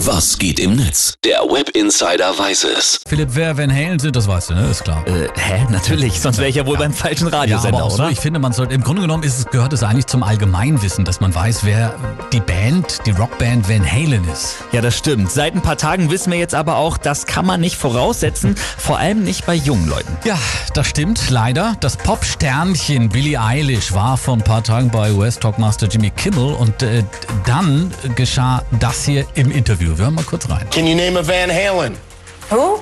Was 0.00 0.38
geht 0.38 0.60
im 0.60 0.76
Netz? 0.76 1.14
Der 1.24 1.38
Web 1.40 1.70
Insider 1.70 2.38
weiß 2.38 2.64
es. 2.64 3.00
Philipp, 3.08 3.30
wer 3.32 3.56
Van 3.56 3.72
Halen 3.74 3.98
sind, 3.98 4.14
das 4.14 4.28
weißt 4.28 4.50
du, 4.50 4.54
ne? 4.54 4.68
Ist 4.68 4.84
klar. 4.84 5.02
Äh, 5.06 5.28
hä? 5.40 5.66
Natürlich, 5.70 6.20
sonst 6.20 6.36
wäre 6.36 6.50
ich 6.50 6.56
ja 6.56 6.66
wohl 6.66 6.76
beim 6.76 6.92
falschen 6.92 7.28
Ja, 7.30 7.38
Radiosender, 7.38 7.78
aber 7.78 7.86
auch 7.86 7.90
so, 7.90 8.02
oder? 8.02 8.10
ich 8.12 8.20
finde, 8.20 8.38
man 8.38 8.52
sollte, 8.52 8.74
im 8.74 8.82
Grunde 8.82 9.00
genommen 9.02 9.22
ist 9.22 9.38
es, 9.38 9.46
gehört 9.46 9.72
es 9.72 9.82
eigentlich 9.82 10.06
zum 10.06 10.22
Allgemeinwissen, 10.22 11.06
dass 11.06 11.20
man 11.20 11.34
weiß, 11.34 11.64
wer 11.64 11.94
die 12.30 12.40
Band, 12.40 13.00
die 13.06 13.12
Rockband 13.12 13.68
Van 13.70 13.90
Halen 13.90 14.22
ist. 14.28 14.56
Ja, 14.70 14.82
das 14.82 14.98
stimmt. 14.98 15.32
Seit 15.32 15.54
ein 15.54 15.62
paar 15.62 15.78
Tagen 15.78 16.10
wissen 16.10 16.30
wir 16.30 16.38
jetzt 16.38 16.54
aber 16.54 16.76
auch, 16.76 16.98
das 16.98 17.24
kann 17.24 17.46
man 17.46 17.60
nicht 17.62 17.76
voraussetzen, 17.76 18.54
vor 18.76 18.98
allem 18.98 19.24
nicht 19.24 19.46
bei 19.46 19.54
jungen 19.54 19.88
Leuten. 19.88 20.14
Ja, 20.24 20.38
das 20.74 20.88
stimmt, 20.88 21.30
leider. 21.30 21.74
Das 21.80 21.96
Pop-Sternchen 21.96 23.08
Billie 23.08 23.40
Eilish 23.40 23.94
war 23.94 24.18
vor 24.18 24.34
ein 24.34 24.42
paar 24.44 24.62
Tagen 24.62 24.90
bei 24.90 25.10
US-Talkmaster 25.12 25.86
Jimmy 25.88 26.10
Kimmel 26.10 26.52
und 26.54 26.82
äh, 26.82 27.02
dann 27.46 27.90
geschah 28.14 28.62
das 28.78 29.04
hier 29.06 29.24
im 29.34 29.50
Interview. 29.50 29.85
Wir 29.86 29.96
hören 29.96 30.14
mal 30.16 30.24
kurz 30.24 30.48
rein. 30.50 30.68
Can 30.70 30.84
you 30.84 30.96
name 30.96 31.16
a 31.16 31.22
Van 31.22 31.48
Halen? 31.48 31.96
Who? 32.50 32.80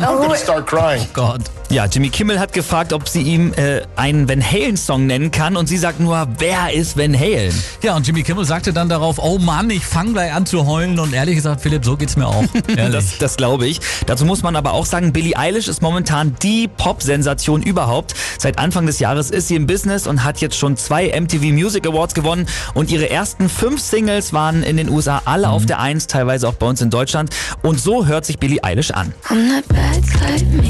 I'm 0.00 0.08
oh, 0.08 0.18
gonna 0.18 0.36
start 0.36 0.66
crying. 0.66 1.06
Gott. 1.12 1.48
Ja, 1.70 1.86
Jimmy 1.86 2.08
Kimmel 2.08 2.40
hat 2.40 2.52
gefragt, 2.52 2.92
ob 2.92 3.08
sie 3.08 3.22
ihm 3.22 3.52
äh, 3.54 3.82
einen 3.94 4.28
Van 4.28 4.42
Halen-Song 4.42 5.06
nennen 5.06 5.30
kann 5.30 5.56
und 5.56 5.68
sie 5.68 5.76
sagt 5.76 6.00
nur, 6.00 6.26
wer 6.38 6.72
ist 6.74 6.98
Van 6.98 7.16
Halen? 7.16 7.54
Ja, 7.80 7.94
und 7.94 8.04
Jimmy 8.04 8.24
Kimmel 8.24 8.44
sagte 8.44 8.72
dann 8.72 8.88
darauf, 8.88 9.20
oh 9.20 9.38
Mann, 9.38 9.70
ich 9.70 9.86
fange 9.86 10.14
gleich 10.14 10.32
an 10.32 10.46
zu 10.46 10.66
heulen 10.66 10.98
und 10.98 11.12
ehrlich 11.14 11.36
gesagt, 11.36 11.60
Philipp, 11.60 11.84
so 11.84 11.96
geht's 11.96 12.16
mir 12.16 12.26
auch. 12.26 12.44
Das, 12.90 13.18
das 13.18 13.36
glaube 13.36 13.66
ich. 13.68 13.80
Dazu 14.06 14.24
muss 14.24 14.42
man 14.42 14.56
aber 14.56 14.72
auch 14.72 14.86
sagen, 14.86 15.12
Billie 15.12 15.36
Eilish 15.36 15.68
ist 15.68 15.80
momentan 15.82 16.34
die 16.42 16.66
Pop-Sensation 16.66 17.62
überhaupt. 17.62 18.14
Seit 18.38 18.58
Anfang 18.58 18.86
des 18.86 18.98
Jahres 18.98 19.30
ist 19.30 19.48
sie 19.48 19.54
im 19.54 19.66
Business 19.66 20.06
und 20.06 20.24
hat 20.24 20.40
jetzt 20.40 20.56
schon 20.56 20.76
zwei 20.76 21.08
MTV 21.08 21.52
Music 21.52 21.86
Awards 21.86 22.14
gewonnen 22.14 22.46
und 22.74 22.90
ihre 22.90 23.10
ersten 23.10 23.48
fünf 23.48 23.80
Singles 23.80 24.32
waren 24.32 24.62
in 24.62 24.76
den 24.76 24.88
USA 24.88 25.22
alle 25.24 25.50
auf 25.50 25.66
der 25.66 25.78
Eins, 25.78 26.06
teilweise 26.08 26.48
auch 26.48 26.54
bei 26.54 26.66
uns 26.66 26.80
in 26.80 26.90
Deutschland. 26.90 27.30
Und 27.62 27.80
so 27.80 28.06
hört 28.06 28.24
sich 28.24 28.38
Billie 28.38 28.64
Eilish 28.64 28.90
an. 28.90 29.12
I'm 29.28 29.48
that 29.50 29.68
bad 29.68 30.02
type, 30.02 30.46
make 30.56 30.69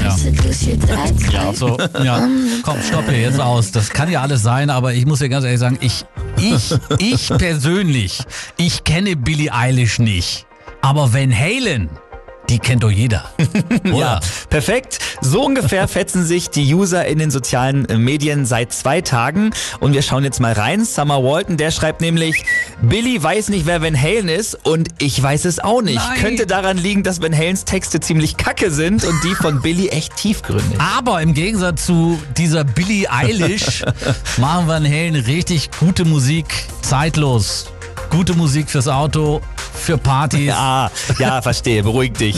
Ja. 0.00 0.16
Ja, 1.32 1.52
so, 1.52 1.76
ja, 2.02 2.28
komm, 2.62 2.76
stopp 2.82 3.08
hier 3.08 3.20
jetzt 3.20 3.40
aus. 3.40 3.70
Das 3.72 3.90
kann 3.90 4.10
ja 4.10 4.22
alles 4.22 4.42
sein, 4.42 4.70
aber 4.70 4.94
ich 4.94 5.06
muss 5.06 5.18
dir 5.18 5.28
ganz 5.28 5.44
ehrlich 5.44 5.60
sagen, 5.60 5.78
ich, 5.80 6.04
ich, 6.36 6.74
ich 6.98 7.28
persönlich, 7.38 8.22
ich 8.56 8.84
kenne 8.84 9.16
Billie 9.16 9.52
Eilish 9.52 9.98
nicht. 9.98 10.46
Aber 10.82 11.12
Van 11.12 11.32
Halen, 11.36 11.90
die 12.50 12.58
kennt 12.58 12.82
doch 12.82 12.90
jeder. 12.90 13.30
Oder? 13.84 13.94
Ja, 13.96 14.20
perfekt. 14.50 14.98
So 15.20 15.44
ungefähr 15.44 15.86
fetzen 15.88 16.24
sich 16.24 16.50
die 16.50 16.74
User 16.74 17.06
in 17.06 17.18
den 17.18 17.30
sozialen 17.30 17.88
äh, 17.88 17.96
Medien 17.96 18.44
seit 18.44 18.72
zwei 18.72 19.00
Tagen. 19.00 19.50
Und 19.78 19.94
wir 19.94 20.02
schauen 20.02 20.24
jetzt 20.24 20.40
mal 20.40 20.52
rein. 20.52 20.84
Summer 20.84 21.22
Walton, 21.22 21.56
der 21.56 21.70
schreibt 21.70 22.00
nämlich, 22.00 22.44
Billy 22.82 23.22
weiß 23.22 23.48
nicht, 23.50 23.66
wer 23.66 23.82
Van 23.82 24.00
Halen 24.00 24.28
ist 24.28 24.58
und 24.66 24.88
ich 24.98 25.22
weiß 25.22 25.44
es 25.44 25.60
auch 25.60 25.80
nicht. 25.80 25.96
Nein. 25.96 26.20
Könnte 26.20 26.46
daran 26.46 26.76
liegen, 26.76 27.04
dass 27.04 27.22
Van 27.22 27.36
Halens 27.36 27.64
Texte 27.64 28.00
ziemlich 28.00 28.36
kacke 28.36 28.70
sind 28.70 29.04
und 29.04 29.22
die 29.22 29.34
von 29.36 29.62
Billy 29.62 29.88
echt 29.88 30.16
tiefgründig. 30.16 30.80
Aber 30.96 31.22
im 31.22 31.34
Gegensatz 31.34 31.86
zu 31.86 32.20
dieser 32.36 32.64
Billie 32.64 33.10
Eilish 33.10 33.84
machen 34.38 34.66
Van 34.66 34.84
Halen 34.84 35.14
richtig 35.14 35.70
gute 35.78 36.04
Musik, 36.04 36.46
zeitlos. 36.82 37.66
Gute 38.10 38.34
Musik 38.34 38.68
fürs 38.68 38.88
Auto, 38.88 39.40
für 39.80 39.98
Partys. 39.98 40.46
Ja, 40.46 40.90
ja, 41.18 41.42
verstehe, 41.42 41.82
beruhig 41.82 42.12
dich. 42.12 42.36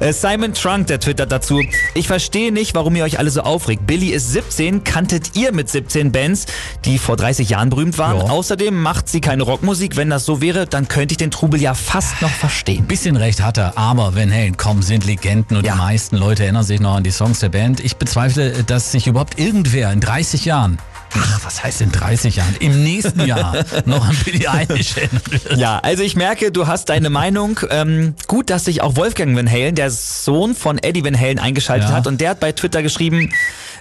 Äh, 0.00 0.12
Simon 0.12 0.54
Trunk, 0.54 0.86
der 0.88 1.00
twittert 1.00 1.32
dazu, 1.32 1.60
ich 1.94 2.06
verstehe 2.06 2.52
nicht, 2.52 2.74
warum 2.74 2.94
ihr 2.96 3.04
euch 3.04 3.18
alle 3.18 3.30
so 3.30 3.40
aufregt. 3.42 3.86
Billy 3.86 4.08
ist 4.10 4.32
17, 4.32 4.84
kanntet 4.84 5.34
ihr 5.36 5.52
mit 5.52 5.68
17 5.70 6.12
Bands, 6.12 6.46
die 6.84 6.98
vor 6.98 7.16
30 7.16 7.48
Jahren 7.50 7.70
berühmt 7.70 7.98
waren. 7.98 8.18
Ja. 8.18 8.24
Außerdem 8.32 8.80
macht 8.80 9.08
sie 9.08 9.20
keine 9.20 9.42
Rockmusik. 9.42 9.96
Wenn 9.96 10.10
das 10.10 10.24
so 10.24 10.40
wäre, 10.40 10.66
dann 10.66 10.88
könnte 10.88 11.12
ich 11.14 11.18
den 11.18 11.30
Trubel 11.30 11.60
ja 11.60 11.74
fast 11.74 12.20
noch 12.22 12.30
verstehen. 12.30 12.86
Bisschen 12.86 13.16
recht 13.16 13.42
hat 13.42 13.58
er, 13.58 13.76
aber 13.78 14.14
Van 14.14 14.30
Halen, 14.32 14.56
komm, 14.56 14.82
sind 14.82 15.04
Legenden 15.06 15.56
und 15.56 15.66
Ja. 15.66 15.72
die 15.72 15.78
meisten 15.78 16.16
Leute 16.16 16.44
erinnern 16.44 16.64
sich 16.64 16.80
noch 16.80 16.94
an 16.96 17.04
die 17.04 17.10
Songs 17.10 17.40
der 17.40 17.48
Band. 17.48 17.80
Ich 17.80 17.96
bezweifle, 17.96 18.64
dass 18.64 18.92
sich 18.92 19.06
überhaupt 19.06 19.38
irgendwer 19.38 19.92
in 19.92 20.00
30 20.00 20.44
Jahren, 20.44 20.78
ach, 21.14 21.40
was 21.44 21.62
heißt 21.62 21.80
in 21.82 21.92
30 21.92 22.36
Jahren, 22.36 22.54
im 22.60 22.82
nächsten 22.82 23.24
Jahr 23.26 23.64
noch 23.86 24.06
an 24.06 24.16
Billie 24.24 24.50
Eilish 24.50 24.96
wird. 24.96 25.10
Ja, 25.56 25.78
also 25.78 26.02
ich 26.02 26.16
merke, 26.16 26.50
du 26.52 26.66
hast 26.66 26.88
deine 26.88 27.10
Meinung. 27.10 27.60
Ähm, 27.70 28.14
gut, 28.26 28.50
dass 28.50 28.64
sich 28.64 28.82
auch 28.82 28.96
Wolfgang 28.96 29.36
Van 29.36 29.50
Halen, 29.50 29.74
der 29.74 29.90
Sohn 29.90 30.54
von 30.54 30.78
Eddie 30.78 31.04
Van 31.04 31.18
Halen, 31.18 31.38
eingeschaltet 31.38 31.90
Ja. 31.90 31.96
hat 31.96 32.06
und 32.06 32.20
der 32.20 32.30
hat 32.30 32.40
bei 32.40 32.52
Twitter 32.52 32.82
geschrieben, 32.82 33.30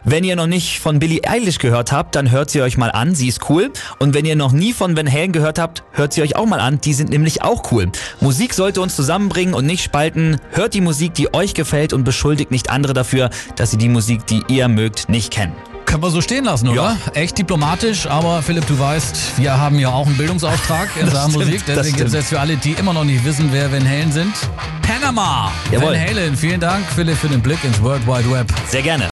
wenn 0.04 0.24
ihr 0.24 0.36
noch 0.36 0.48
nicht 0.48 0.80
von 0.80 0.98
Billie 0.98 1.22
Eilish 1.28 1.60
gehört 1.60 1.92
habt, 1.92 2.16
dann 2.16 2.32
hört 2.32 2.50
sie 2.50 2.62
euch 2.64 2.76
mal 2.76 2.90
an, 2.90 3.14
sie 3.14 3.28
ist 3.28 3.50
cool. 3.50 3.72
Und 4.00 4.16
wenn 4.16 4.26
ihr 4.26 4.36
noch 4.36 4.52
nie 4.52 4.74
von 4.74 4.98
Van 4.98 5.12
Halen 5.12 5.32
gehört 5.32 5.60
habt, 5.60 5.84
hört 5.92 6.14
sie 6.14 6.24
euch 6.24 6.36
auch 6.36 6.48
mal 6.48 6.60
an, 6.60 6.82
die 6.82 6.94
sind 6.96 7.12
nämlich 7.12 7.44
auch 7.44 7.72
cool. 7.72 7.92
Musik 8.20 8.56
sollte 8.56 8.82
uns 8.82 8.96
zusammenbringen 8.96 9.54
und 9.54 9.68
nicht 9.68 9.84
spalten. 9.84 10.38
Hört 10.52 10.74
die 10.74 10.82
Musik, 10.82 11.14
die 11.14 11.34
euch 11.36 11.54
gefällt 11.54 11.94
und 11.94 12.04
beschuldigt 12.04 12.50
nicht 12.50 12.72
andere 12.72 12.94
dafür, 12.94 13.30
dass 13.56 13.70
sie 13.72 13.78
die 13.78 13.90
Musik, 13.90 14.26
die 14.26 14.42
ihr 14.48 14.68
mögt, 14.70 15.08
nicht 15.08 15.32
kennen. 15.32 15.54
Können 15.92 16.04
wir 16.04 16.10
so 16.10 16.22
stehen 16.22 16.46
lassen, 16.46 16.70
oder? 16.70 16.98
Echt 17.16 17.38
diplomatisch, 17.38 18.08
aber 18.08 18.42
Philipp, 18.42 18.66
du 18.66 18.80
weißt, 18.80 19.38
wir 19.38 19.58
haben 19.58 19.78
ja 19.78 19.90
auch 19.90 20.08
einen 20.08 20.16
Bildungsauftrag 20.16 20.88
in 20.98 21.10
Sachen 21.12 21.32
stimmt, 21.32 21.48
Musik. 21.48 21.64
Deswegen 21.68 21.98
gibt 21.98 22.08
es 22.08 22.14
jetzt 22.14 22.30
für 22.30 22.40
alle, 22.40 22.56
die 22.56 22.72
immer 22.72 22.94
noch 22.94 23.04
nicht 23.04 23.26
wissen, 23.26 23.50
wer 23.52 23.70
Van 23.74 23.86
Halen 23.86 24.10
sind, 24.10 24.34
Panama. 24.82 25.52
Jawohl. 25.70 25.88
Van 25.92 26.00
Halen, 26.00 26.38
vielen 26.38 26.62
Dank, 26.62 26.86
Philipp, 26.96 27.18
für 27.18 27.28
den 27.28 27.42
Blick 27.42 27.62
ins 27.66 27.82
World 27.84 28.08
Wide 28.08 28.32
Web. 28.32 28.48
Sehr 28.70 28.84
gerne. 28.84 29.10